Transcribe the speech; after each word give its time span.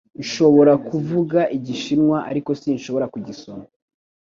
Nshobora 0.21 0.73
kuvuga 0.87 1.39
Igishinwa 1.57 2.17
ariko 2.31 2.51
sinshobora 2.61 3.05
kugisoma 3.13 3.63